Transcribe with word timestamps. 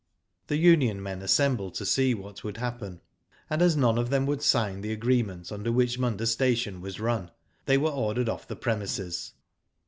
The 0.47 0.57
union 0.57 1.03
men 1.03 1.21
assembled 1.21 1.75
to 1.75 1.85
see 1.85 2.15
what 2.15 2.43
would 2.43 2.57
happen, 2.57 3.01
and 3.51 3.61
as 3.61 3.77
none 3.77 3.99
of 3.99 4.09
them 4.09 4.25
would 4.25 4.41
sign 4.41 4.81
the 4.81 4.91
agreement 4.91 5.51
under 5.51 5.71
which 5.71 5.99
Munda 5.99 6.25
station 6.25 6.81
was 6.81 6.99
run, 6.99 7.29
they 7.67 7.77
were 7.77 7.91
ordered 7.91 8.27
off 8.27 8.47
the 8.47 8.55
premises. 8.55 9.33